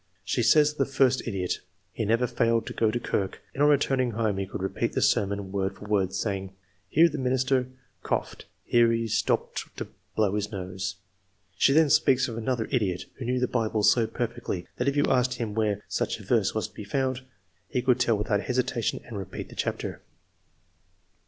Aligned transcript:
She 0.23 0.41
says 0.41 0.71
of 0.71 0.77
the 0.79 0.85
first 0.87 1.27
idiot, 1.27 1.59
He 1.93 2.05
never 2.05 2.25
failed 2.25 2.65
to 2.65 2.73
go 2.73 2.89
to 2.89 2.99
kirk, 2.99 3.39
and 3.53 3.61
on 3.61 3.69
return 3.69 3.99
ing 3.99 4.11
home 4.13 4.43
could 4.47 4.63
repeat 4.63 4.93
the 4.93 5.01
sermon 5.03 5.51
word 5.51 5.75
for 5.75 5.85
word, 5.85 6.11
saying, 6.15 6.53
Here 6.89 7.07
the 7.07 7.19
minister 7.19 7.67
coughed, 8.01 8.45
here 8.65 8.91
he 8.91 9.07
stopped 9.07 9.65
to 9.77 9.89
blow 10.15 10.33
his 10.33 10.51
nose." 10.51 10.95
She 11.55 11.71
then 11.71 11.91
speaks 11.91 12.27
of" 12.27 12.35
another 12.39 12.67
idiot 12.71 13.05
who 13.19 13.25
knew 13.25 13.39
the 13.39 13.47
Bible 13.47 13.83
so 13.83 14.07
per 14.07 14.25
fectly, 14.27 14.65
that 14.77 14.87
if 14.87 14.95
you 14.97 15.05
asked 15.05 15.35
him 15.35 15.53
where 15.53 15.83
such 15.87 16.19
a 16.19 16.23
verse 16.23 16.55
was 16.55 16.67
to 16.67 16.73
be 16.73 16.83
found, 16.83 17.21
he 17.67 17.83
could 17.83 17.99
tell 17.99 18.17
without 18.17 18.41
hesitation 18.41 19.01
and 19.05 19.19
repeat 19.19 19.49
the 19.49 19.55
chapter." 19.55 20.01